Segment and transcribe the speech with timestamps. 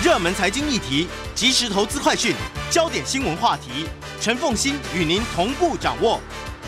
[0.00, 2.32] 热门财经议题、即时投资快讯、
[2.70, 3.84] 焦点新闻话题，
[4.20, 6.20] 陈凤欣与您同步掌握。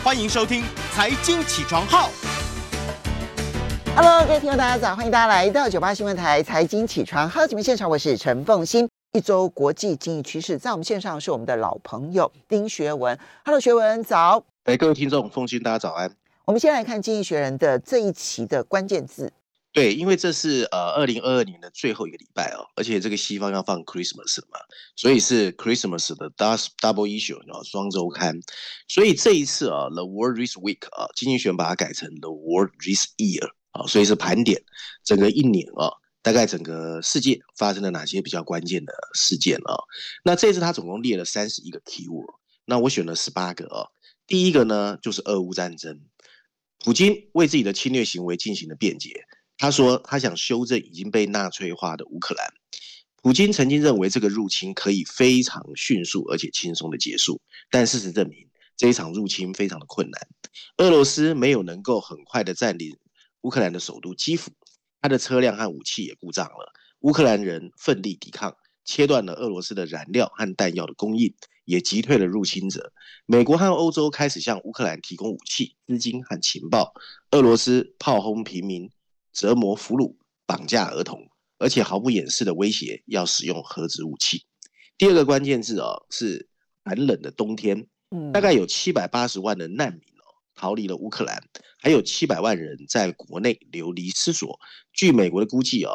[0.03, 2.09] 欢迎收听《财经起床号》。
[3.95, 4.97] Hello，各位听众，大家早！
[4.97, 8.89] 欢迎大家来到九八新闻台《财经起床号》节目现场，我是陈凤欣。
[9.13, 13.17] 一周国际经济趋势，在我们线上是我们的老朋友丁学文。
[13.45, 14.43] Hello，学文早。
[14.65, 16.11] 哎，各位听众，凤欣，大家早安。
[16.47, 19.33] 我们先来看《经济学人》的这一期的关键字。
[19.73, 24.59] 对，因为这是呃二零二二年的最后一个礼拜哦，而且这个西方要放 Christmas 了嘛，
[24.97, 28.41] 所以是 Christmas 的 double issue 啊，双周刊。
[28.89, 34.61] 所以这一次啊，The World Risk Week 啊，经济学把它改成 The World Risk Year 啊，所以是盘点
[35.05, 39.79] 整个一年啊，大概整个世界发生了哪些比较关键的事件啊。
[40.25, 42.35] 那这次它总共列了三十一个 keyword，
[42.65, 43.87] 那我选了十八个啊。
[44.27, 46.01] 第一个呢，就是俄乌战争，
[46.85, 49.27] 普京为自己的侵略行为进行了辩解。
[49.61, 52.51] 他说，他想修正已经被纳粹化的乌克兰。
[53.21, 60.27] 普京曾经认为这个入侵可以非常迅速而且轻松的结束，但事实证明，这一场入侵非常的困难。
[60.79, 62.97] 俄罗斯没有能够很快的占领
[63.43, 64.51] 乌克兰的首都基辅，
[65.03, 66.73] 他的车辆和武器也故障了。
[67.01, 68.57] 乌克兰人奋力抵抗，
[68.87, 71.35] 切断了俄罗斯的燃料和弹药的供应，
[71.67, 72.95] 也击退了入侵者。
[73.27, 76.95] 美国和欧洲开始向乌克兰提供武器、资金和情报。
[77.33, 78.91] 俄罗斯炮轰平民。
[79.33, 81.29] 折磨俘虏、绑架儿童，
[81.59, 84.45] 而且毫不掩饰的威胁要使用核子武器。
[84.99, 86.49] 第二个关键字哦，是
[86.85, 87.87] 寒冷的冬天。
[88.33, 91.41] 大概有七百八十万的难民哦逃离了乌克兰，
[91.79, 94.59] 还有七百万人在国内流离失所。
[94.93, 95.93] 据美国的估计哦，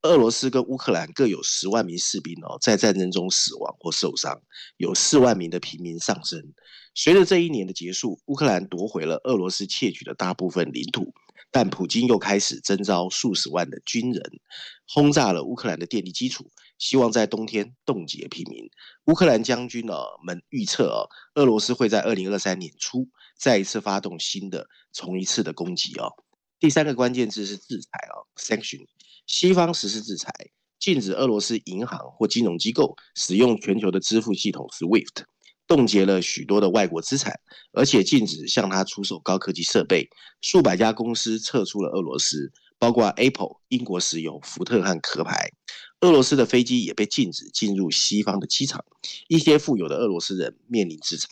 [0.00, 4.40] 俄罗斯跟乌克兰各有十万名士兵哦在战争中死亡或受伤，
[4.78, 6.42] 有四万名的平民丧生。
[6.94, 11.12] 随着这一年的结束，乌克兰夺回了俄罗斯窃取的大部分领土。
[11.50, 14.22] 但普京又开始征召数十万的军人，
[14.88, 18.68] 轰炸了乌克兰的电力基础，希望在冬天冻结平民。
[19.06, 26.12] 乌克兰将军啊们预测啊，俄罗斯会在二零二三年初再一次发动新的、重一次的攻击哦。
[26.58, 28.86] 第三个关键字是制裁啊，sanction。
[29.26, 30.32] 西方实施制裁，
[30.78, 35.24] 禁止俄罗斯银行或金融机构使用全球的支付系统 SWIFT。
[35.66, 37.40] 冻结了许多的外国资产，
[37.72, 40.08] 而且禁止向他出售高科技设备。
[40.40, 45.50] 数百家公司撤出了俄罗斯，包括 Apple、英国石油、福特和壳牌。
[46.00, 48.84] 俄罗斯的飞机也被禁止进入西方的机场。
[49.28, 51.28] 一些富有的俄罗斯人面临制裁。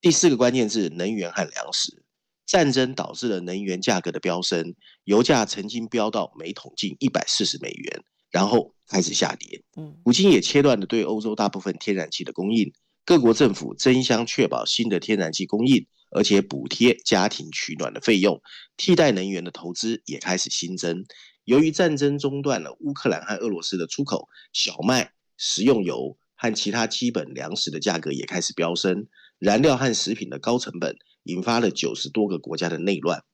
[0.00, 2.02] 第四个关键字：能源和粮食。
[2.46, 4.74] 战争导致了能源价格的飙升，
[5.04, 9.62] 油价曾经飙到每桶近一百四十美元，然后开始下跌。
[9.76, 12.72] 嗯普京也切断了对欧洲大部分天然气的供应。
[13.08, 18.42] 各国政府争相确保新的天然气供应，而且补贴家庭取暖的费用，
[18.76, 21.06] 替代能源的投资也开始新增。
[21.44, 29.06] 由于战争中断了乌克兰和俄罗斯的出口，小麦、食用油和其他基本粮食的价格也开始飙升。
[29.38, 33.24] 燃料和食品的高成本引发了九十多个国家的内乱。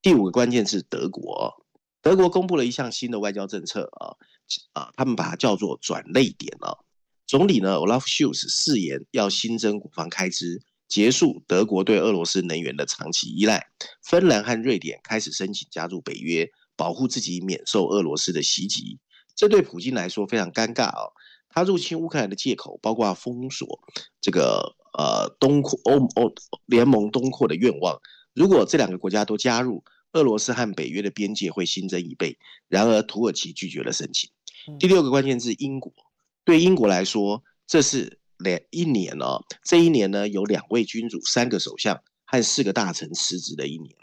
[0.00, 1.52] 第五个关键是德国，
[2.00, 4.14] 德国公布了一项新的外交政策啊
[4.74, 6.78] 啊，他们把它叫做转捩点啊。
[7.34, 13.66] 总理呢，Olaf Scholz 誓言要新增国防开支，结束德国对俄罗斯能源的长期依赖。
[14.04, 19.00] 芬兰和瑞典开始申请加入北约，保护自己免受俄罗斯的袭击。
[19.34, 21.10] 这对普京来说非常尴尬哦。
[21.48, 23.80] 他入侵乌克兰的借口包括封锁
[24.20, 26.32] 这个呃东扩欧欧
[26.66, 28.00] 联盟东扩的愿望。
[28.32, 32.38] 如果这两个国家都加入，俄罗斯和北约的边界会新增一倍。
[32.68, 34.30] 然而土耳其拒绝了申请。
[34.78, 35.92] 第六个关键字英国。
[36.44, 39.40] 对英国来说，这是两一年哦。
[39.64, 43.96] 这一年呢，有两位君主、三个首相和四个大臣辞职的一年，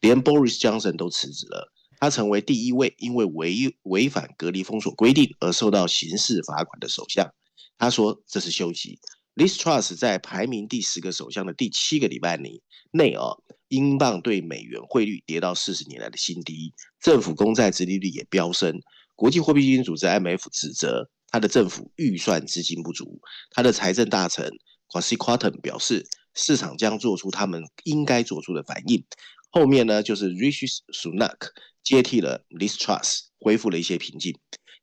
[0.00, 1.72] 连 Boris Johnson 都辞职了。
[2.00, 7.34] 他成为第一位因为违违反隔离封锁规定而受到刑事罚款的首相。
[7.76, 9.00] 他说这是休息。
[9.34, 18.80] Liz Truss 在排名第十个首相的第七个礼拜里内哦，英镑对美元汇率跌到四十年来的新低，政府公债殖利率也飙升。
[19.16, 21.10] 国际货币基金组织 IMF 指责。
[21.30, 23.20] 他的政府预算资金不足，
[23.50, 24.50] 他的财政大臣
[24.88, 29.04] Kwasi Kwarteng 表示，市场将做出他们应该做出的反应。
[29.50, 31.50] 后面呢，就是 Rishi Sunak
[31.82, 34.38] 接替了 Liz Truss，恢复了一些平静。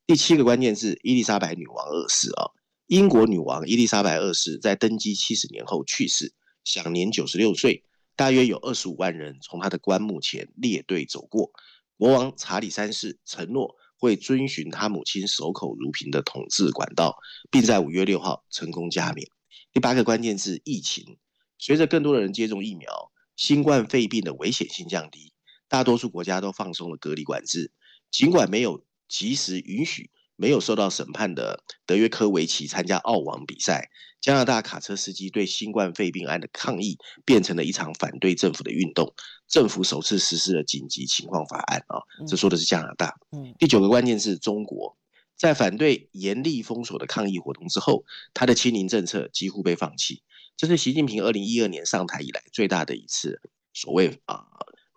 [0.05, 2.53] 第七个关键是：伊丽莎白女王二世啊，
[2.87, 6.33] 英国女王伊丽莎白二世在登基七十年后去世，
[6.63, 7.83] 享年九十六岁。
[8.15, 11.51] 大约有二十五万人从她的棺木前列队走过。
[11.97, 13.75] 国王查理三世承诺。
[13.97, 17.17] 会遵循他母亲守口如瓶的统治管道，
[17.49, 19.27] 并在五月六号成功加冕。
[19.71, 21.17] 第八个关键字：疫情。
[21.57, 25.33] 随着更多的人接种疫苗，新冠肺病的危险性降低，
[25.67, 27.71] 大多数国家都放松了隔离管制。
[28.11, 33.89] 尽管没有及时允许没有受到审判的德约科维奇参加澳网比赛。
[34.21, 39.13] 加拿大卡车司机对新冠肺病案的抗议变成了一场反对政府的运动，
[39.47, 43.13] 政府首次实施了紧急情况法案啊，这说的是加拿大。
[43.59, 44.97] 第九个关键是中国，
[45.37, 48.03] 在反对严厉封锁的抗议活动之后，
[48.33, 50.23] 他的清零政策几乎被放弃，
[50.57, 53.39] 这是习近平二零一二年上台以来最大的一次
[53.73, 54.47] 所谓啊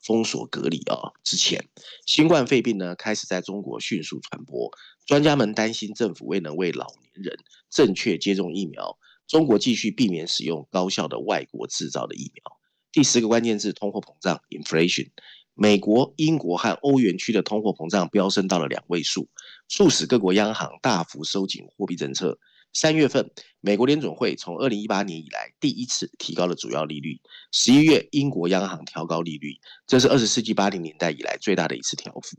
[0.02, 1.12] 封锁隔离啊。
[1.22, 1.68] 之前
[2.06, 4.70] 新冠肺病呢开始在中国迅速传播，
[5.08, 7.34] 专家们担心政府未能为老年人
[7.70, 8.98] 正确接种疫苗。
[9.26, 12.58] 中国继续避免使用高效的外国制造的疫苗。
[12.92, 15.08] 第十个关键字：通货膨胀 （inflation）。
[15.54, 19.30] 美国、英国和欧元区的通货膨胀飙升到了两位数，
[19.66, 22.38] 促使各国央行大幅收紧货币政策。
[22.74, 23.30] 三月份，
[23.60, 27.18] 美国联准会从二零一八年以来第一次提高了主要利率。
[27.50, 29.54] 十一月，英国央行调高利率，
[29.86, 32.36] 这是二十世纪八零年代以来最大的一次调幅。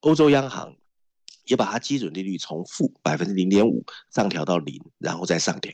[0.00, 0.74] 欧洲央行
[1.46, 5.72] 也把它基准利率从负百分之零点五上调到零，然后再上调。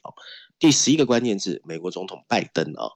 [0.58, 2.86] 第十一个关键字，美国总统拜登啊，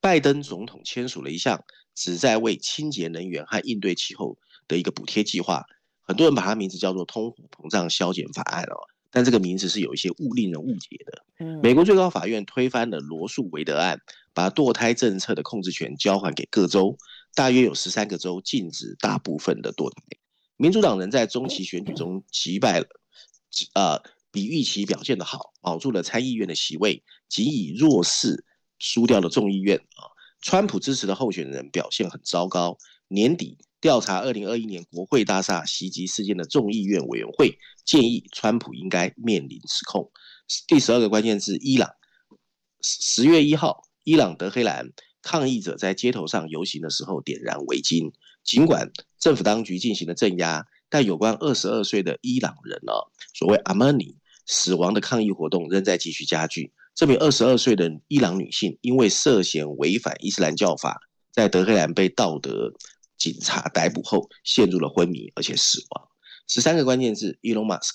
[0.00, 1.62] 拜登总统签署了一项
[1.94, 4.36] 旨在为清洁能源和应对气候
[4.66, 5.64] 的一个补贴计划，
[6.00, 8.76] 很多人把它名字叫做通货膨胀削减法案哦，
[9.10, 11.22] 但这个名字是有一些误令人误解的。
[11.62, 14.00] 美国最高法院推翻了罗素韦德案，
[14.32, 16.96] 把堕胎政策的控制权交还给各州，
[17.34, 20.02] 大约有十三个州禁止大部分的堕胎。
[20.62, 22.86] 民主党人在中期选举中击败了，
[23.74, 24.00] 呃。
[24.34, 28.46] 比预期表现的好，保住了参议院的席位，仅以弱势
[28.78, 30.08] 输掉了众议院啊。
[30.40, 32.78] 川普支持的候选人表现很糟糕。
[33.08, 40.10] 年底调查二零二一年国会大厦袭击事件的众议院委员会建议，川普应该面临指控。
[40.66, 41.90] 第十二个关键字：伊朗。
[42.80, 52.92] 十月一号，伊朗德黑兰抗议者在街头上游行的时候点燃围巾，尽管政府当局进行了镇压，但有关二十二岁的伊朗人呢，
[53.34, 54.16] 所谓阿曼尼。
[54.44, 56.72] 死亡的抗议活动仍在继续加剧。
[56.96, 61.00] 这名二十二岁的伊朗女性因为涉嫌违反伊斯兰教法，
[61.30, 62.72] 在德黑兰被道德
[63.16, 66.08] 警察逮捕后，陷入了昏迷，而且死亡。
[66.48, 67.92] 十三个关键字：Elon Musk。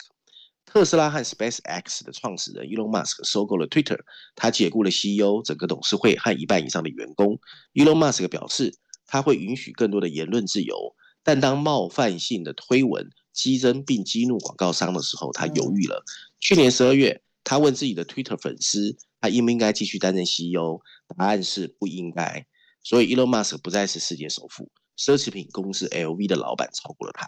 [0.65, 3.99] 特斯拉和 SpaceX 的创始人 Elon Musk 收购了 Twitter，
[4.35, 7.37] 他解雇了 CEO、整个董事会和一半以上的员工。
[7.73, 8.73] Elon Musk 表示，
[9.07, 10.93] 他会允许更多的言论自由，
[11.23, 16.03] 但当冒犯性的推文激增并激怒广告商的时候，他犹豫了。
[16.39, 20.81] 去年十二月，他问自己的 Twitter 粉丝，他应不应该继续担任 CEO？
[21.17, 22.45] 答案是不应该。
[22.83, 27.27] 所以，Elon Musk 不再是世界首富，奢侈品公司 LV 的老板超过了他。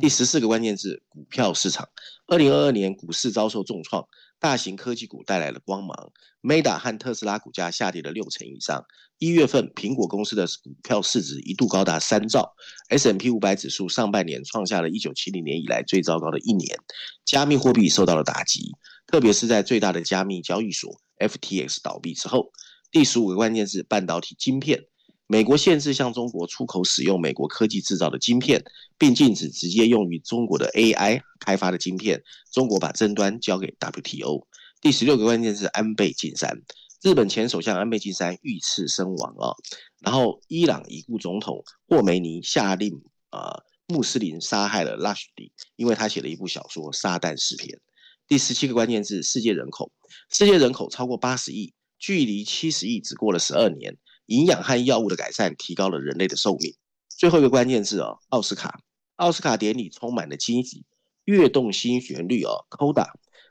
[0.00, 1.88] 第十四个关键字：股票市场。
[2.26, 4.08] 二零二二年股市遭受重创，
[4.44, 6.12] 大型科技股带来了光芒。
[6.42, 8.84] Meta 和特斯拉股价下跌了六成以上。
[9.16, 12.54] 一月份，苹果公司的股票市值一度高达三兆。
[12.90, 16.76] S M P 五百指数上半年创下了一九七零年以来最糟糕的一年。
[17.24, 18.70] 加密货币受到了打击，
[19.06, 22.52] 特别是在最大的加密交易所 FTX 倒闭之后。
[22.90, 24.84] 第十五个关键字：半导体晶片。
[25.26, 28.62] 美国限制向中国出口使用美国科技制造的晶片，
[28.98, 32.22] 并禁止直接用于中国的 AI 开发的晶片。
[32.52, 34.46] 中国把争端交给 WTO。
[34.82, 36.62] 第十六个关键是安倍晋三，
[37.02, 39.56] 日本前首相安倍晋三遇刺身亡啊。
[40.00, 47.70] 然后，伊朗已故总统霍梅尼下令啊、呃，穆斯林杀害了拉什迪，因为他写了一部小说《撒旦诗篇》。
[48.28, 49.90] 第十七个关键是世界人口，
[50.30, 53.96] 世界人口超过八十亿，距离七十亿只过了十二年。
[54.26, 56.74] 营养和药物的改善提高了人类的寿命。
[57.08, 58.80] 最后一个关键字哦，奥斯卡。
[59.16, 60.84] 奥斯卡典礼充满了惊喜，
[61.24, 63.06] 跃动新旋律哦，Coda，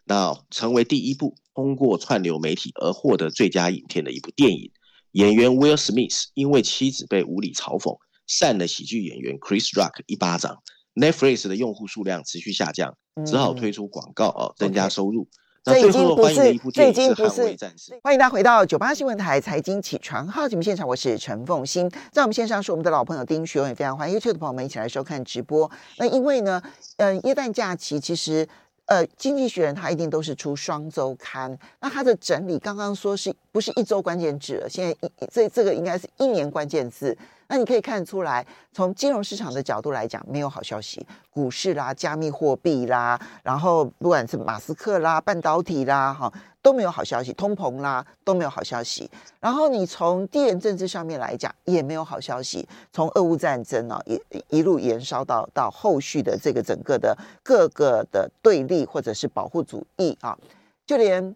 [0.05, 4.71] 那成为第一部通过串流媒体而获得最佳影片的一部电影。
[5.11, 10.61] 演员 Will Smith 因为妻子被无理嘲讽，扇了喜剧演员 Chris Rock 一巴掌。
[10.95, 15.29] Netflix 的用户数量持续下降，只好推出广告哦，增加收入。
[15.63, 16.35] 这已经不是，
[16.73, 17.55] 这已经不是。
[18.03, 25.71] 欢迎大家回到九八新闻台财经起床号节目现场，我是陈凤欣，在我们线上是我们的老朋友丁学文，也非常欢迎 YouTube 的朋友们一起来收看直播。
[25.97, 26.61] 那因为呢，
[26.97, 28.45] 呃，耶诞假期其实，
[28.87, 34.67] 呃，经济学人他一定都是出双周刊，那他的整理刚刚说是不是一周关键字了？
[34.67, 37.15] 现在一这这个应该是一年关键字。
[37.47, 41.05] 那你可以看出来，从金融市场的角度来讲，没有好消息。
[41.29, 46.33] 股市啦、加密货币啦，然后不管是马斯克啦、半导体啦，哈
[46.63, 47.31] 都没有好消息。
[47.33, 49.07] 通膨啦都没有好消息。
[49.39, 52.67] 然后你从地缘政治上面来讲，也没有好消息。
[52.91, 54.19] 从俄乌战争啊，一
[54.49, 60.35] 一路延烧到到后续的这个整个的各个的对立或者是保护主义啊，
[60.87, 61.35] 就连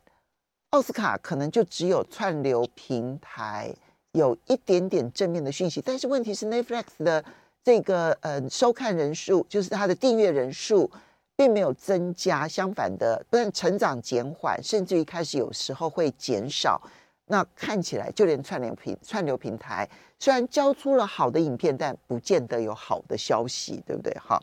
[0.78, 3.74] 奥斯卡可能就只有串流平台。
[4.12, 7.24] 有一点点正面的讯息，但是问题是 Netflix 的
[7.64, 10.90] 这个呃收看人数，就是它的订阅人数
[11.36, 16.80] 并没有增加，相反的，不但成长减缓，甚至于开始有时候会减少。
[17.26, 19.88] 那看起来，就连串流平串流平台
[20.20, 24.16] 虽然交出了好的影片，但不见得有好的消息，对不对？
[24.20, 24.42] 好，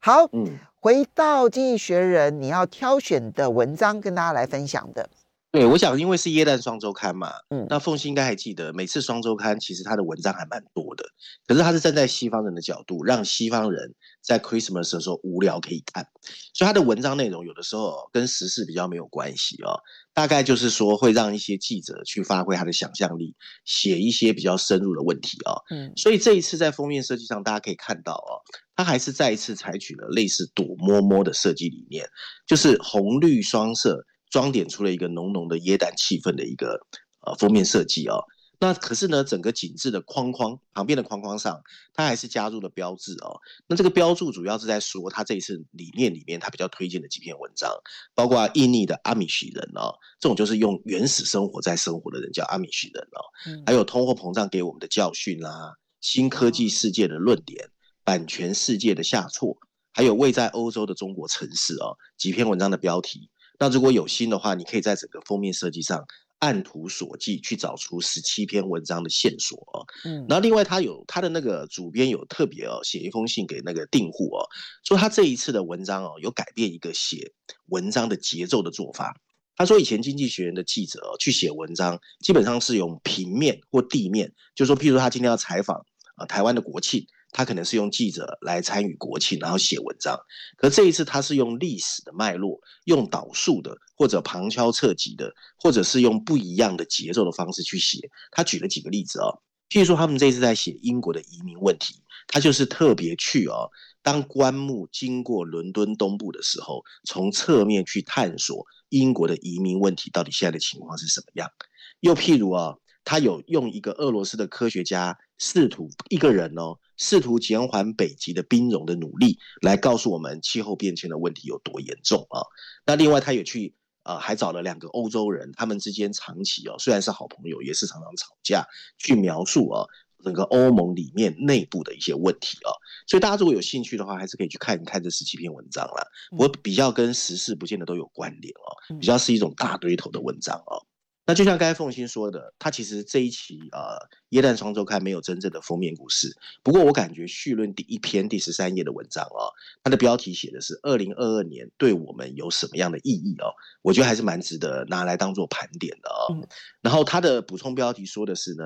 [0.00, 5.08] 好，嗯，回到《经济学人》，你要挑选的文章跟大家来分享的。
[5.54, 11.04] 对，我想因为是耶诞双周刊嘛，嗯，那凤馨应该还记得，每次双周刊其实他的文章还蛮多的，
[11.46, 16.04] 可是他是站在西方人的角度，让西方人在 Christmas 的时候无聊可以看，
[16.52, 19.78] 所以他的文章内容有的时候跟时事比较没有关系哦，
[20.12, 25.62] 大概就是说会让一些记者去发挥他的想象力，写一些比较深入的问题哦。
[25.70, 28.42] 嗯，所以这一次在封面设计上，大家可以看到哦，
[28.74, 32.04] 他还是再一次采取了类似躲摸摸的设计理念，
[32.44, 34.04] 就是红绿双色。
[34.34, 36.84] 装点出了一个浓浓的耶诞气氛的一个
[37.24, 38.24] 呃封面设计哦，
[38.58, 41.62] 那可是呢，整个景致的框框旁边的框框上，
[41.92, 43.38] 它还是加入了标志哦。
[43.68, 47.70] 那这个标注主要是在说，它这一次理念里面，它比较推荐的几篇文章，
[48.12, 57.70] 包括印尼的阿米什人哦，这种就是用原始生活在生活的人叫阿米什人哦，还有通货膨胀给我们的教训啦、啊，新科技世界的论点，
[58.02, 59.56] 版权世界的下挫，
[59.92, 63.30] 还有位在欧洲的中国城市哦，几篇文章的标题。
[63.58, 66.04] 那如果有心的话，你可以在整个封面设计上
[66.40, 69.86] 按图索骥，去找出十七篇文章的线索哦。
[70.04, 74.44] 嗯，然后另外他有他的那个主编有特别哦写一封信给那个订户哦，
[74.84, 77.32] 说他这一次的文章哦有改变一个写
[77.66, 79.14] 文章的节奏的做法。
[79.56, 87.06] 他说以前经济学人的记者哦去写文章，基本上是用平面或地面，就是说譬如说他今天要采访啊台湾的国庆。
[87.36, 90.16] 他可能是用记者来参与国庆，然后写文章。
[90.56, 98.08] 可这一次他是用历史的脉络，用导述的，或者旁敲侧击的，或者是用不一样的节奏的方式去写。
[98.30, 103.68] 他举了几个例子哦，譬如说他们这次在写英国的移民问题，他就是特别去哦，
[104.00, 111.50] 当棺木经过伦敦东部的时候，从侧面去探索英国的移民问题到底现在的情况是什么样。
[111.98, 112.78] 又譬如啊、哦。
[113.04, 122.40] 他有用一个俄罗斯的科学家试图一个人哦，试图减缓北极的冰融的努力，来告诉我们气候变迁的问题有多严重啊。
[122.86, 128.66] 那另外他也去啊、呃，还找了两个欧洲人，他们之间长期哦，虽然是好朋友，也是常常吵架，
[128.98, 129.84] 去描述啊
[130.22, 132.72] 整个欧盟里面内部的一些问题啊。
[133.06, 136.06] 所以大家如果有兴趣的话，还是可以去看一看这十七篇文章啦。
[136.38, 140.86] 我比较跟时事不见得都有关联哦，比较是一种大堆头的文章哦。
[141.26, 143.96] 那就像刚才凤欣说的，他其实这一期呃
[144.28, 146.36] 耶诞双周刊没有真正的封面故事。
[146.62, 149.48] 不过我感觉序论第一篇第十三页的文章哦，
[149.82, 153.54] 它的标题写的是二零二二年对我们有什么样的意义哦？
[153.80, 156.34] 我觉得还是蛮值得拿来当做盘点的哦。
[156.34, 156.46] 嗯、
[156.82, 158.64] 然后它的补充标题说的是呢，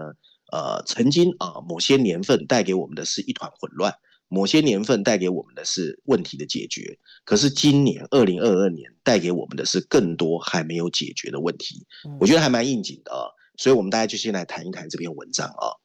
[0.51, 3.95] 呃，曾经啊、呃、某些年份带给我们的是一团混乱。
[4.29, 11.87] 某些年份带给我们的是问题的解决，可是今年二零二二年带给我们的是更多还没有解决的问题，
[12.21, 15.81] 我觉得还蛮应景的啊，所以我们大家就先来谈一谈这篇文章啊。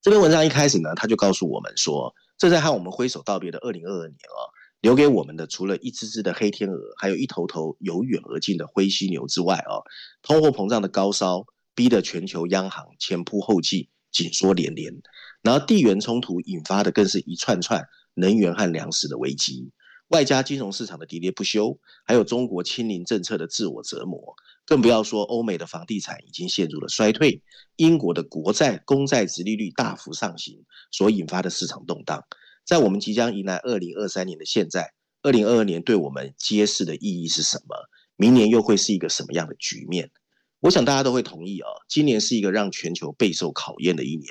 [0.00, 4.40] 这篇文章一开始呢，他就告诉我们说，这在和我们挥手道别的二零二二年啊，
[4.80, 9.82] 留给我们的除了一只只的黑天鹅，还有一头头由远而近的灰犀牛之外啊，
[10.22, 15.02] 通货膨胀的高烧逼得全球央行前仆后继，紧缩连连。
[15.42, 19.70] 然后地缘冲突引发的更是一串串能源和粮食的危机，
[20.08, 27.42] 外加金融市场的喋喋不休，还有中国清零政策的自我折磨，更不要说欧美的房地产已经陷入了衰退，
[27.76, 32.24] 英国的国债公债殖利率大幅上行所引发的市场动荡，
[32.64, 37.76] 在我们即将迎来二零二三年的现在，二零二二年对我们揭示的意义是什么？
[38.16, 40.10] 明年又会是一个什么样的局面？
[40.66, 44.28] 我想大家都会同意啊，今年是一个让全球备受考验的一年。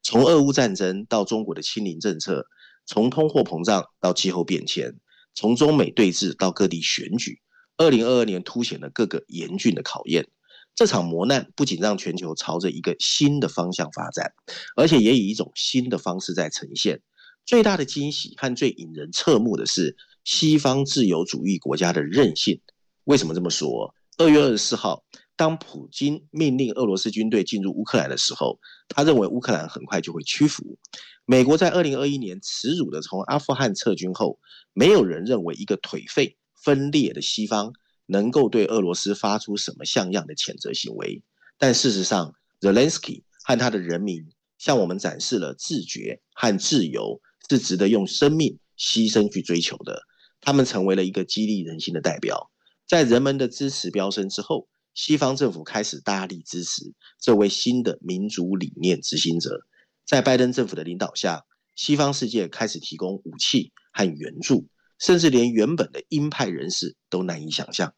[0.00, 2.46] 从俄乌战争到中国的清零政策，
[2.86, 4.94] 从通货膨胀到气候变迁，
[5.34, 7.40] 从中美对峙到各地选举，
[7.76, 10.28] 二零二二年凸显了各个严峻的考验。
[10.76, 14.32] 这场磨难不仅让全球朝着一个新的方向发展，
[14.76, 17.00] 而且也以一种新的方式在呈现。
[17.44, 22.60] 最大的惊喜和最引人侧目的是西方自由主义国家的韧性。
[23.02, 23.92] 为什么这么说？
[24.18, 25.02] 二月二十四号。
[25.34, 30.78] 当普京命令俄罗斯军队进入乌克兰的时候，他认为乌克兰很快就会屈服。
[31.24, 34.38] 美国在二零二一年耻辱地从阿富汗撤军后，
[34.72, 37.72] 没有人认为一个颓废分裂的西方
[38.06, 41.22] 能够对俄罗斯发出什么像样的谴责行为。
[41.58, 44.26] 但事实上，Zelensky 和他的人民
[44.58, 50.02] 向我们展示了自觉和自由是值得用生命牺牲去追求的。
[50.40, 52.50] 他们成为了一个激励人心的代表，
[52.86, 54.68] 在人们的支持飙升之后。
[54.94, 59.66] 西方政府开始大力支持这位新的民主理念执行者，
[60.04, 61.44] 在拜登政府的领导下，
[61.74, 64.68] 西方世界开始提供武器和援助，
[64.98, 67.94] 甚至连原本的鹰派人士都难以想象。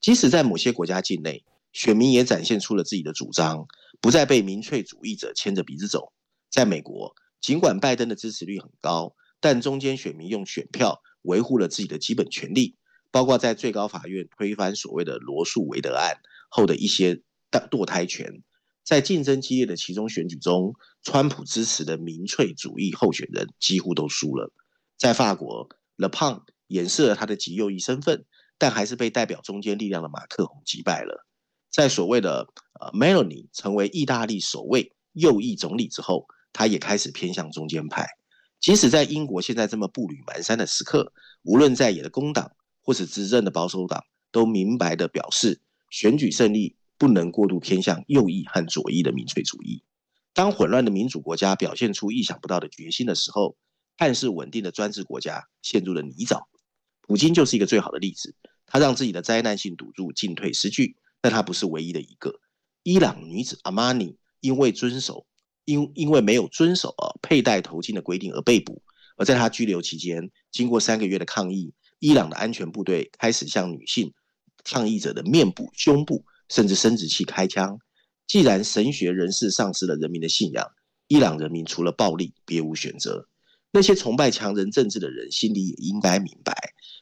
[0.00, 3.66] 即使在某些国家境内，选民也展现出了自己的主张，
[4.00, 6.12] 不再被民粹主义者牵着鼻子走。
[6.50, 12.76] 在美国，尽管拜登的支持率很高，但中间选民用选票维护了自己的基本权利，
[13.10, 16.16] 包括在最高法院推翻所谓的罗诉韦德案
[16.50, 18.42] 后的一些堕胎权。
[18.84, 24.52] 在竞争激烈的其中选举中，川普支持的民粹主义候选人几乎都输了。
[24.98, 28.24] 在法国，Le Pen 掩饰了他的极右翼身份，
[28.58, 31.26] 但还是被代表中间力量的马克宏击败了。
[31.70, 32.48] 在所谓的
[32.80, 38.08] 呃 Meloni 成为意大利首位右翼总理之后，他也开始偏向中间派。
[38.58, 42.50] 即使在英国现在这么步履蹒跚的时刻，无论在野的工党
[42.82, 45.60] 或是执政的保守党，都明白地表示，
[45.90, 49.82] 选举胜利不能过度偏向右翼和左翼的民粹主义。
[50.32, 53.56] 当混乱的民主国家表现出意想不到的决心的时候，
[53.98, 56.44] 看似稳定的专制国家陷入了泥沼。
[57.00, 60.96] 普京就是一个最好的例子，他让自己的灾难性赌注进退失据。
[61.22, 62.40] 但他不是唯一的一个。
[62.82, 65.26] 伊朗女子阿玛尼因为遵守
[65.66, 68.82] 因因为没有遵守啊佩戴头巾的规定而被捕，
[69.18, 74.14] 而在她拘留期间，经过三个月的抗议，伊朗的安全部队开始向女性
[74.64, 77.78] 抗议者的面部、胸部甚至生殖器开枪。
[78.26, 80.66] 既然神学人士丧失了人民的信仰，
[81.08, 83.26] 伊朗人民除了暴力别无选择。
[83.72, 86.54] 那些崇拜强人政治的人心里也应该明白，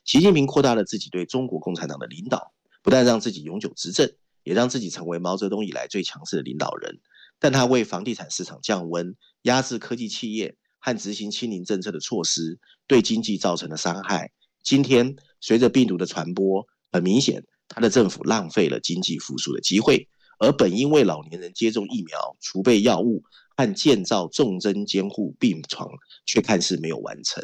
[0.04, 2.52] 习近平扩大了自己对中国共产党的领导。
[2.82, 4.10] 不但让自己永久执政，
[4.44, 7.00] 也让自己成为毛泽东以来最强势的领导人。
[7.38, 14.30] 但他为房地产市场降温、压制科技企业和执行清零政策的措施，对经济造成了伤害。
[14.62, 20.08] 今天，随着病毒的传播，很明显，他的政府浪费了经济复苏的机会。
[20.40, 23.24] 而本应为老年人接种疫苗、储备药物
[23.56, 25.88] 和建造重症监护病床，
[26.26, 27.42] 却看似没有完成。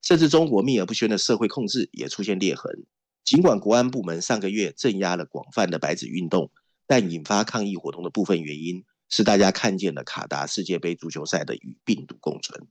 [0.00, 2.86] 甚至中国秘而不宣的社会控制也出现裂痕。
[3.26, 6.50] 尽管国安部门上个月镇压了广泛的白纸运动，
[6.86, 12.66] 但引发抗议活动的部分原因是大家看见了卡达世界杯足球赛的与病毒共存。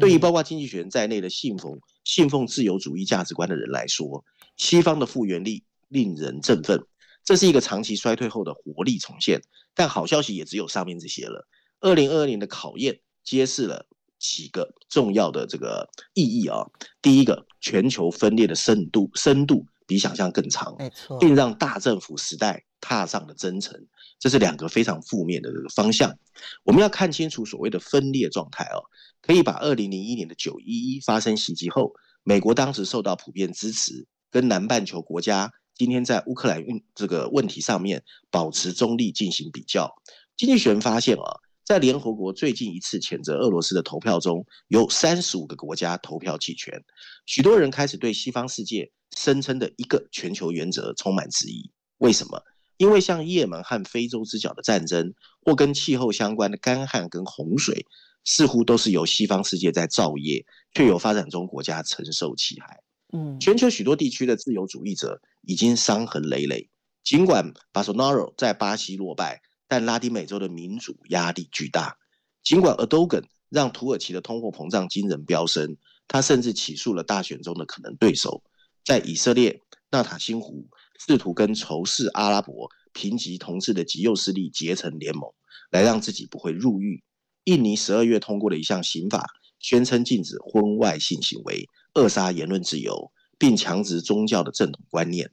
[0.00, 4.24] 对于包括经济学人在内的信奉信奉自由主义价值观的人来说，
[4.56, 6.86] 西方的复原力令人振奋，
[7.24, 9.42] 这是一个长期衰退后的活力重现。
[9.74, 11.48] 但好消息也只有上面这些了。
[11.80, 13.86] 二零二二年的考验揭示了
[14.18, 16.66] 几个重要的这个意义啊。
[17.02, 19.66] 第一个，全球分裂的深度深度。
[19.86, 23.74] 比想象更长，没错，并让大政府时代踏上了征程，
[24.18, 26.14] 这是两个非常负面的这个方向。
[26.62, 28.84] 我们要看清楚所谓的分裂状态哦，
[29.22, 39.90] 可以把二零零一年的九一一发生袭击后，美国当时受到普遍支持，跟南半球国家今天在乌克兰运这个问题上面保持中立进行比较。
[40.36, 41.40] 经济学人发现啊。
[41.64, 46.84] 在联合国最近一次谴责俄罗斯的投票中，有三十五个国家投票弃权。
[47.24, 51.70] 许多人开始对西方世界声称的一个全球原则充满质疑。
[51.96, 52.38] 为什么？
[52.76, 57.86] 因为像也门和非洲之角的战争，或跟气候相关的干旱跟洪水，
[58.24, 62.80] 似乎都是由西方世界在造业，却由发展中国家承受其害。
[63.12, 66.68] 嗯，全球许多地区的自由主义者已经伤痕累累。
[67.02, 69.42] 尽管巴索纳罗在巴西落败。
[69.66, 71.96] 但拉丁美洲的民主压力巨大，
[72.44, 78.42] 尽管尔多根让土耳其的通货膨胀惊人飙升，他甚至起诉了大选中的可能对手。
[78.84, 85.30] 在以色列，纳塔辛胡试图跟仇视阿拉伯、贫瘠同志的极右势力结成联盟，
[85.70, 87.02] 来让自己不会入狱。
[87.44, 89.26] 印尼十二月通过了一项刑法，
[89.58, 95.30] 宣称禁止婚外性行为，扼杀言论自由，并强制宗教的正统观念。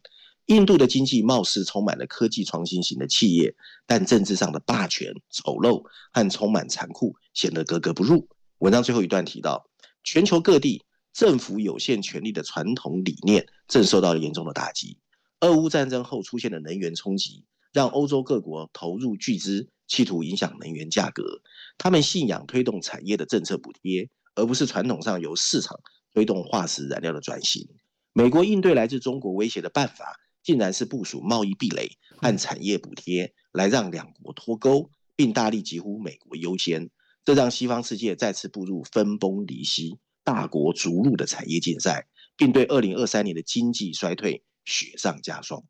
[0.48, 8.28] 印度的经济貌似充满了科技创新型的企业，但政治上的霸权、丑陋和充满残酷显得格格不入。
[8.58, 9.70] 文章最后一段提到，
[10.04, 14.98] 全球各地政府有限权力的传统理念正受到了严重的打击。
[15.42, 21.42] 俄乌战争后出现的能源冲击，让欧洲各国投入巨资，企图影响能源价格。
[21.80, 25.80] 他们信仰推动产业的政策补贴，而不是传统上由市场
[26.14, 27.68] 推动化石燃料的转型。
[28.14, 36.92] 美国应对来自中国威胁的办法，竟然是部署贸易壁垒和产业补贴，来让两国脱钩，并大力疾呼美国优先。
[37.26, 45.64] 这让西方世界再次步入分崩离析、大国逐鹿的产业竞赛，并对二零二三年的经济衰退雪上加霜。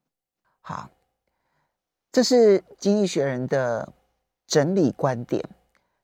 [0.62, 0.89] 好，
[2.12, 3.93] 这是经济学人的
[4.47, 5.43] 整理观点，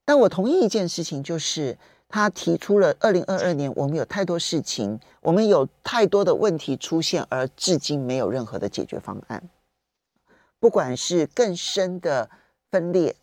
[0.06, 1.78] 但我同意一件事情，就是。
[2.10, 9.50] 他提出了，二零二二年我们有太多事情，我们有太多的问题出现，而至今没有任何的解决方案。
[10.58, 12.30] 不管是更深的
[12.72, 13.18] 分裂，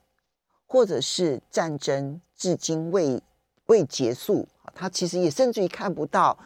[0.66, 3.22] 或者是战争至今未
[3.68, 6.38] 未结束，他其实也甚至于看不到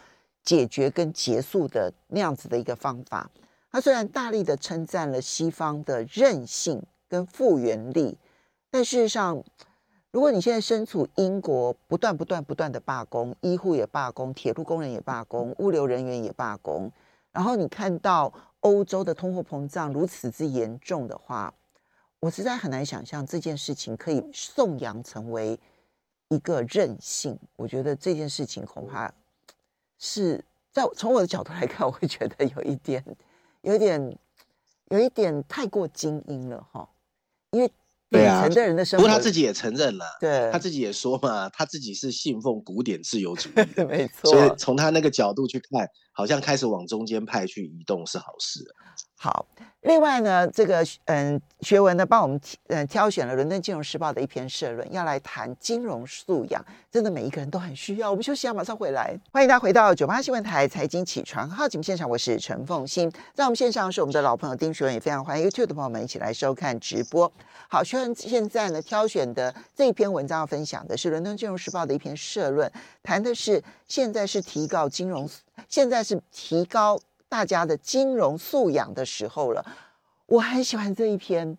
[0.49, 3.29] 解决跟结束的那样子的一个方法。
[3.69, 8.17] 他虽然大力的称赞了西方的韧性跟复原力，
[8.71, 9.43] 但事实上，
[10.09, 16.91] 如果你现在身处英国，不断不断不断的罢工，医护也罢工，铁路工人也罢工，物流人员也罢工，
[17.31, 21.53] 然后你看到欧洲的通货膨胀如此之严重的话，
[22.21, 25.59] 我实在很难想象这件事情可以颂扬成为
[26.29, 27.37] 一个韧性。
[27.55, 29.13] 我觉得这件事情恐怕
[29.99, 33.03] 是在从我的角度来看，我会觉得有一点。
[33.61, 34.17] 有一点，
[34.87, 36.87] 有一点太过精英了哈，
[37.51, 37.67] 因为
[38.09, 48.63] 底层的人的生活，不过他自己也承认了，对，他自己也说嘛，他自己是信奉古典自由主义， 没错，所以从他那个角度去看，好像开始往中间派去移动是好事。
[49.17, 49.45] 好，
[49.83, 58.11] 另外呢，这个嗯，学文呢帮我们嗯挑选了《伦敦金融时报》的一篇社论，要来谈金融素养，真的每一个人都很需要。
[58.11, 59.17] 我们休息一下，马上回来。
[59.31, 63.09] 欢迎大家回到九八新闻台财经起床号节目现场，我是陈凤欣。
[63.33, 67.31] 在我们线上是我们的老朋友丁学文，也非常欢迎 YouTube 的朋友们一起来收看直播。
[67.69, 72.69] 好，学文现在呢挑选的这一篇文章要分享的是《伦敦金融时报》的一篇社论，
[73.01, 75.29] 谈的是现在是提高金融，
[75.69, 76.99] 现在是提高。
[77.29, 79.63] 大家的金融素养的时候了，
[80.25, 81.55] 我很喜欢这一篇，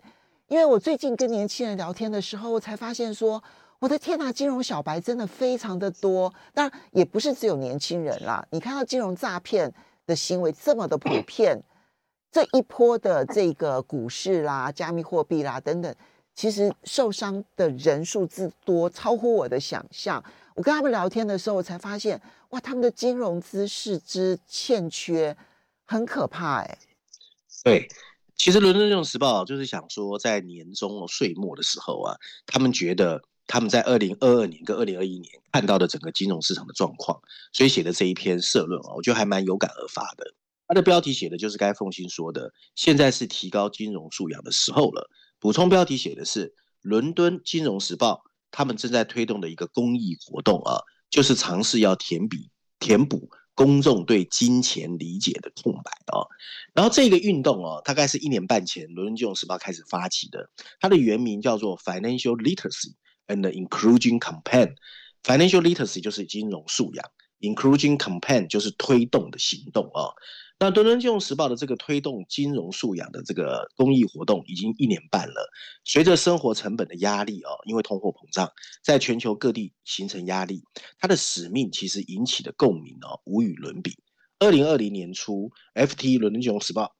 [0.49, 3.41] 因为我最近跟年轻人聊天的时候，我才发现说，
[3.79, 6.31] 我的天呐，金融小白真的非常的多。
[6.53, 8.45] 当然，也不是只有年轻人啦。
[8.51, 9.73] 你看到金融诈骗
[10.05, 11.63] 的行为这么的普遍，
[12.29, 15.95] 这一波的这个股市啦、加密货币啦等等，
[16.35, 20.21] 其实受伤的人数之多，超乎我的想象。
[20.53, 25.33] 我跟他们聊天的时候，我才发现，哇，他们的金融知识之欠缺。
[25.91, 26.79] 很可怕哎、欸，
[27.65, 27.89] 对，
[28.37, 37.19] 其实《伦敦金融时报》就是想说，在年终岁末的时候啊，他们觉得他们在二零二二年跟二零二一年看到的整个金融市场的状况，
[37.51, 40.33] 所以写的这一篇社论啊，我觉得还蛮有感而发的。
[40.65, 45.09] 它的标题写的就是该凤新说的，现在是提高金融素养的时候了。
[45.39, 46.47] 补充标题写的是
[46.79, 52.49] 《伦敦金融时报》他们正在推动的一个公益活动啊，就是尝试要填笔
[52.79, 53.29] 填补。
[53.53, 56.25] 公众对金钱理解的空白啊，
[56.73, 62.93] 然后这个运动啊，大概是一年半前《伦敦金融时报》开始发起的，它的原名叫做 Financial Literacy
[63.27, 64.75] and Inclusion Campaign。
[65.23, 67.05] Financial Literacy 就是金融素养
[67.41, 70.09] ，Inclusion Campaign 就是推动的行动啊。
[70.61, 75.51] 那《伦敦金融时报》的这个推动金融素养的这个公益活动已经一年半了。
[75.83, 78.47] 随着生活成本的压力哦，因为通货膨胀
[78.83, 80.61] 在全球各地形成压力，
[80.99, 83.97] 它的使命其实引起的共鸣哦无与伦比。
[84.37, 86.95] 二零二零年初，FT《伦敦金融时报》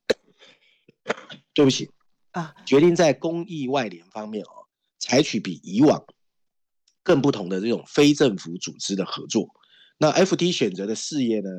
[1.54, 1.92] 对不起
[2.32, 4.66] 啊，决定在公益外联方面哦，
[4.98, 6.04] 采取比以往
[7.04, 9.50] 更不同的这种非政府组织的合作。
[10.00, 11.50] 那 FT 选择的事业呢？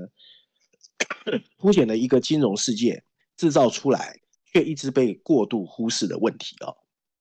[1.58, 3.02] 凸显了一个金融世界
[3.36, 4.20] 制造出来
[4.52, 6.76] 却一直被过度忽视的问题哦。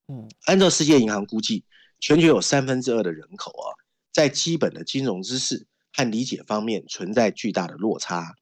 [0.07, 1.63] 嗯，按照世界银行估计，
[1.99, 3.69] 全球有三分之二的人口啊，
[4.11, 8.35] 在基本的金融知识和理解方面存在巨大的落差，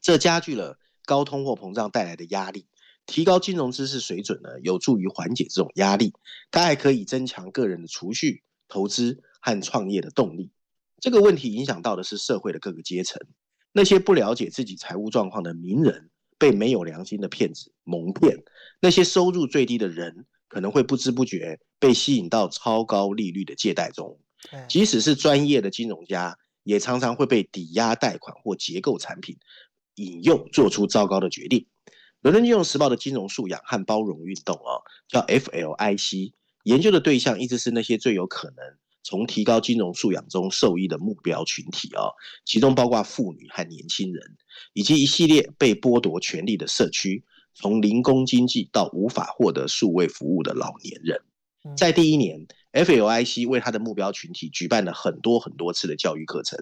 [0.00, 2.66] 这加剧了高通货膨胀带来的压力。
[3.04, 6.12] 提高金融知识水准呢，有助于缓解这种压力，
[6.50, 10.52] 它还可以增强个人的储蓄、投资和创业的动力。
[11.00, 13.18] 这个问题影响到的是社会的各个阶层。
[13.72, 18.42] 那些不了解自己财务状况的名人被没有良心的骗子蒙骗，
[18.80, 24.18] 那些收入最低的人可能会不知不觉被吸引到超高利率的借贷中。
[24.68, 29.36] 即使是专业的金融家，也常常会被抵押贷款或结构产品
[29.96, 31.66] 引诱做出糟糕的决定。
[32.20, 36.32] 伦敦金融时报的金融素养和包容运动哦，叫 FLIC，
[36.64, 38.56] 研究的对象一直是那些最有可能。
[39.08, 42.12] 从提高金融素养中受益的目标群体啊，
[42.44, 44.36] 其中包括妇女和年轻人，
[44.74, 51.22] 以及一系列被剥夺权利的社区，从零工经济到无法获得数位服务的老年人。
[51.74, 56.58] 在第一年，FLIC 为他的目标群体举办了很多很多次的教育课程。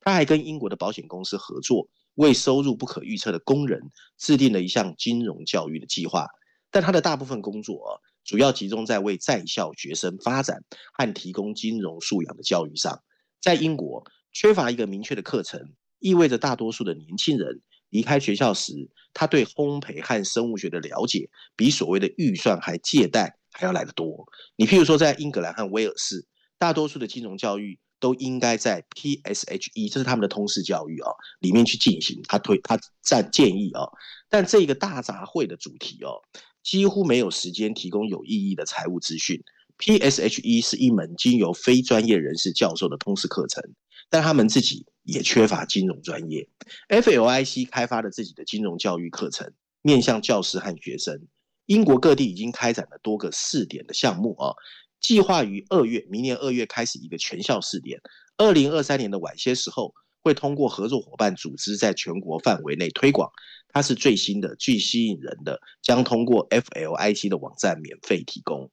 [0.00, 3.78] 他还跟英国的保险公司合作，为收入不可预测的工人
[4.16, 6.26] 制定了一项金融教育的计划。
[6.70, 8.00] 但他的大部分工作啊。
[8.30, 10.62] 主要集中在为在校学生发展
[10.92, 13.02] 和提供金融素养的教育上。
[13.40, 15.60] 在英国，缺乏一个明确的课程，
[15.98, 24.24] 意味着大多数的年轻人离开学校时，他对烘焙和生物学的了解，比所谓的预算还借贷还要来得多。
[24.54, 26.24] 你譬如说，在英格兰和威尔士，
[26.56, 32.22] 大多数的金融教育都应该在 PSHE，这是他们的通识教育啊，里面去进行。
[32.28, 33.82] 他推他赞建议啊，
[34.28, 36.22] 但这个大杂烩的主题哦。
[36.62, 39.42] 几乎没有时间提供有意义的财务资讯。
[39.78, 43.62] PSHE 是一门经由非专业人士教授的通识课程，
[44.10, 46.46] 但他们自己也缺乏金融专业。
[46.90, 51.26] FLIC 开发了自己的金融教育课程，面向教师和学生。
[51.64, 54.52] 英国各地已经开展了多个试点的项目啊，
[55.00, 57.98] 计划于二月，明年二月开始一个全校试点，
[58.36, 59.94] 二零二三年的晚些时候。
[60.22, 63.30] 会通过合作伙伴组织在全国范围内推广，
[63.68, 68.70] 它是最新的、最吸引人的，将通过 FLIC 的网站免费提供。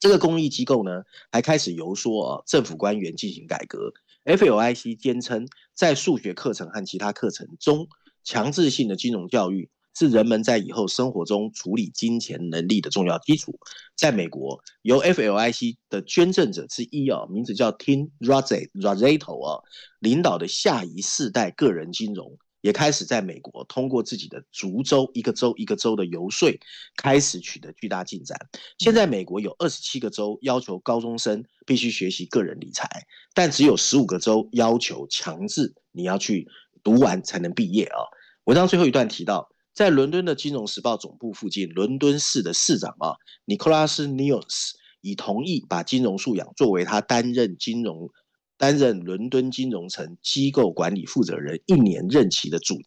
[0.00, 3.92] 这个公益机构呢，还开始游说啊政府官员进行改革。
[4.24, 7.88] FLIC 坚称，在数学课程和其他课程中，
[8.22, 9.70] 强制性的金融教育。
[9.96, 13.58] 是人们在以后生活中处理金钱能力的重要基础。
[13.96, 19.62] 在美国，由 FLIC 的捐赠者之一啊，名字叫 Tim Rozzetto 啊，
[20.00, 26.50] 领导的下一世代个人金融也开始在美国通过自己的逐州一个州一个州的游说，
[26.96, 28.36] 开始取得巨大进展。
[28.78, 32.88] 现在，美国有二十七个州要求高中生必须学习个人理财，
[33.32, 36.48] 但只有十五个州要求强制你要去
[36.82, 38.00] 读完才能毕业啊。
[38.44, 39.53] 文章最后一段提到。
[39.74, 48.08] 在伦敦的《金融时报》总部附近，伦敦市的市长啊，尼克拉斯·尼尔斯已同意把金融素养作为他担任金融、
[48.56, 52.86] 担任伦敦金融城机构管理负责人一年任期的主题。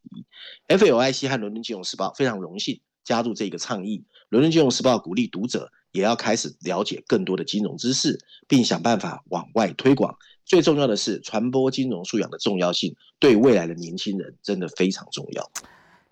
[0.69, 4.05] FLIC 和伦敦金融时报非常荣幸加入这个倡议。
[4.29, 10.15] 伦敦金融时报鼓励读者也要开始了解更多的金融知识，并想办法往外推广。
[10.45, 15.51] 最重要的是，传播金融素养的重要性对未来的年轻人真的非常重要。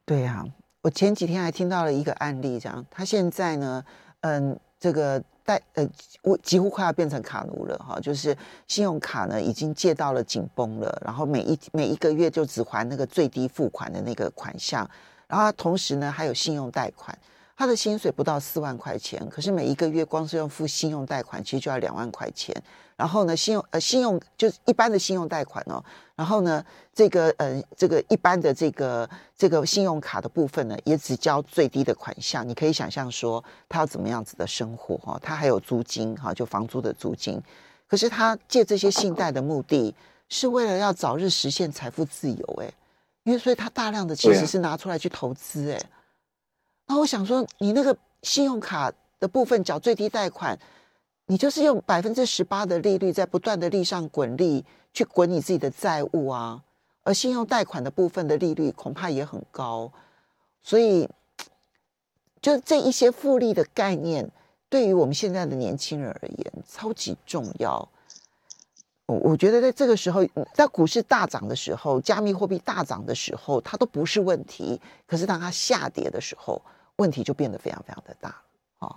[0.05, 0.45] 对呀、
[0.85, 3.83] 我前几天还听到了一个案例，这样他现在呢，
[4.21, 5.89] 嗯，这个贷呃，
[6.21, 14.87] 我几乎快要变成卡奴了哈，就是信用卡呢已经借到了紧绷了，然后每一每一个月就只还那个最低付款的那个款项，
[15.27, 17.17] 然后同时呢还有信用贷款。
[17.57, 22.53] 他的薪水不到四万块钱，可是每一个月光是用付信用贷款，其实就要两万块钱。
[22.97, 25.83] 然后呢，信用呃信用就是一般的信用贷款哦。
[26.15, 26.63] 然后呢，
[26.93, 32.47] 这个呃这个一般的这个这个信用卡的部分呢，也只交最低的款项。
[32.47, 35.19] 你可以想象说他要怎么样子的生活哈？
[35.21, 37.41] 他还有租金哈，就房租的租金。
[37.87, 39.93] 可是他借这些信贷的目的
[40.29, 42.73] 是为了要早日实现财富自由诶，
[43.23, 45.81] 因为所以他大量的其实是拿出来去投资诶。
[46.87, 50.57] 那我想说，你那个信用卡的部分缴最低贷款，
[51.25, 56.61] 你就是用百分之十八的利率在不断的利上滚利去滚你自己的债务啊，
[57.03, 59.91] 而信用贷款的部分的利率恐怕也很高，
[60.61, 61.09] 所以
[62.41, 64.29] 就这一些复利的概念，
[64.69, 67.89] 对于我们现在的年轻人而言超级重要。
[69.07, 74.81] 我我觉得在这个时候，在股市大涨的时候，加密货币大涨的时候，它都不是问题。
[75.05, 76.59] 可是当它下跌的时候，
[76.97, 78.35] 问题就变得非常非常的大了。
[78.79, 78.95] 哦，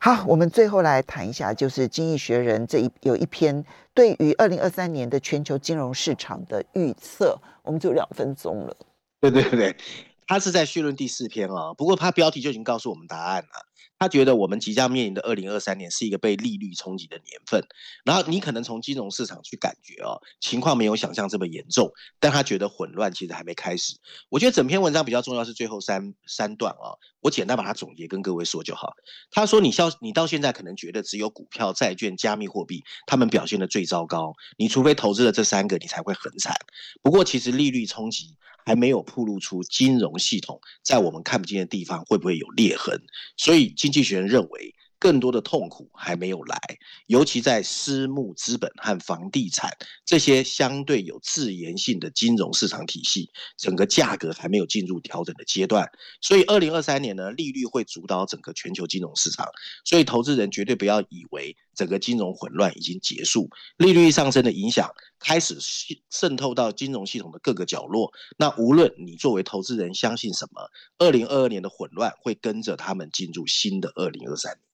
[0.00, 8.76] 好，我们最后来谈一下，就是《经济学人》这一有一篇对于二零二三年的全球金融市场的预测，我们就两分钟了。
[9.20, 9.76] 对对对，
[10.26, 13.66] 他是在序论第四篇啊，不过他标题就已经告诉我们答案了。
[13.98, 17.64] 他觉得我们即将面临的二零二三年是一个被利率冲击的年份，
[18.04, 23.94] 然后你可能从金融市场去感觉哦，情况没有想象这么严重，但他觉得混乱其实还没开始。
[24.28, 28.92] 我觉得整篇文章比较重要是最后三三段啊，我简单把它总结跟各位说就好。
[29.30, 36.56] 他说你消你到现在可能觉得只有股票、债券、加密货币他们表现得最糟糕，你除非投资了这三个，你才会很惨。
[37.02, 38.36] 不过其实利率冲击。
[38.64, 43.02] 还没有铺露出金融系统在我们看不见的地方会不会有裂痕，
[43.36, 46.56] 所以经济学人认为更多的痛苦还没有来，
[47.08, 59.44] 尤其在私募资本和房地产这些相对有自研性的金融市场体系，整个价格还没有进入调整的阶段，所以二零二三年呢，利率会主导整个全球金融市场，
[59.84, 64.88] 所以投资人绝对不要以为整个金融混乱已经结束，利率上升的影响。
[65.24, 65.56] 开始
[66.10, 68.10] 渗透到金融系统的各个角落。
[68.36, 74.71] 那无论你作为投资人相信什么，二零二二年的混乱会跟着他们进入新的二零二三年。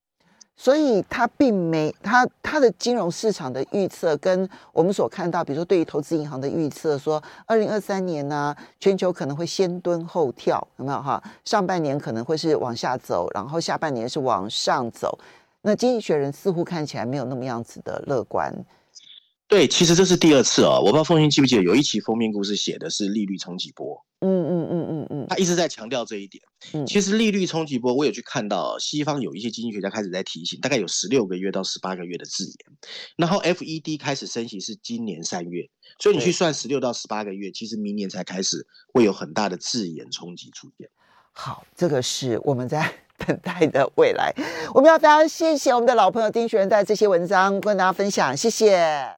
[0.61, 11.23] 所以，它并没它它的金融市场的预测跟我们所看到，比如说对于投资银行的预测，说二零二三年呢、全球可能会先蹲后跳，有没有哈？
[11.45, 15.17] 上半年可能会是往下走，然后下半年是往上走。
[15.63, 18.53] 那经济学人似乎看起来没有那么样子的乐观。
[19.49, 20.79] 对，其实这是第二次哦。
[20.79, 24.05] 我不知道凤馨记不记得，有一期封面故事写的是利率冲击波。
[24.21, 26.43] 嗯嗯嗯嗯嗯，他一直在强调这一点。
[26.75, 32.55] 嗯，其实利率冲击波，我有去看到西方有一些经济学家开始在提醒，大概有十六个月到十八个月的字眼。
[33.17, 35.67] 然后 FED 开始升息是今年三月，
[35.99, 40.91] 所以你去算十六到十八个月，其实明年才开始会有很大的字眼冲击出现。
[41.33, 42.93] 好，这个是我们在
[43.25, 44.35] 等待的未来。
[44.75, 49.07] 我们要非常谢谢我们的老朋友丁学仁带这些文章跟大家分享，谢谢。